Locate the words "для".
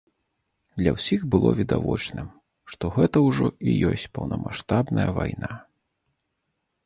0.79-0.91